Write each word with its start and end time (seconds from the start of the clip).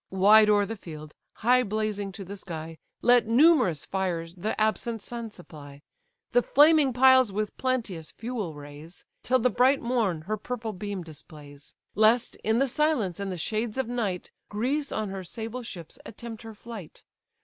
Wide 0.09 0.49
o'er 0.49 0.65
the 0.65 0.75
field, 0.75 1.13
high 1.45 1.61
blazing 1.61 2.11
to 2.13 2.25
the 2.25 2.35
sky, 2.35 2.79
Let 3.03 3.27
numerous 3.27 3.85
fires 3.85 4.33
the 4.33 4.59
absent 4.59 5.03
sun 5.03 5.29
supply, 5.29 5.83
The 6.31 6.41
flaming 6.41 6.91
piles 6.91 7.31
with 7.31 7.55
plenteous 7.57 8.11
fuel 8.13 8.55
raise, 8.55 9.05
Till 9.21 9.37
the 9.37 9.51
bright 9.51 9.79
morn 9.79 10.21
her 10.21 10.37
purple 10.37 10.73
beam 10.73 11.03
displays; 11.03 11.75
Lest, 11.93 12.35
in 12.37 12.57
the 12.57 12.67
silence 12.67 13.19
and 13.19 13.31
the 13.31 13.37
shades 13.37 13.77
of 13.77 13.87
night, 13.87 14.31
Greece 14.49 14.91
on 14.91 15.09
her 15.09 15.23
sable 15.23 15.61
ships 15.61 15.99
attempt 16.03 16.41
her 16.41 16.55
flight. 16.55 17.03